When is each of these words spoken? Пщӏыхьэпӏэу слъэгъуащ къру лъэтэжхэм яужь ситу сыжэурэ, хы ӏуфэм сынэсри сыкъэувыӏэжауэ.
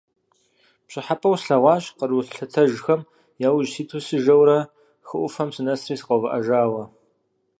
Пщӏыхьэпӏэу 0.87 1.35
слъэгъуащ 1.41 1.83
къру 1.97 2.19
лъэтэжхэм 2.27 3.01
яужь 3.47 3.69
ситу 3.73 3.99
сыжэурэ, 4.05 4.59
хы 5.07 5.15
ӏуфэм 5.19 5.49
сынэсри 5.55 5.95
сыкъэувыӏэжауэ. 5.99 6.83